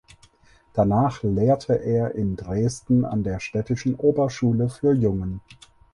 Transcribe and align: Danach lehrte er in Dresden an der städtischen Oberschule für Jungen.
Danach 0.73 1.21
lehrte 1.21 1.75
er 1.75 2.15
in 2.15 2.35
Dresden 2.35 3.05
an 3.05 3.21
der 3.21 3.39
städtischen 3.39 3.93
Oberschule 3.93 4.67
für 4.67 4.93
Jungen. 4.93 5.41